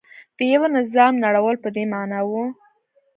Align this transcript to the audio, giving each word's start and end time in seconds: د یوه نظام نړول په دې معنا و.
د 0.37 0.39
یوه 0.53 0.67
نظام 0.77 1.13
نړول 1.25 1.55
په 1.63 1.69
دې 1.75 1.83
معنا 1.93 2.19
و. 2.29 2.31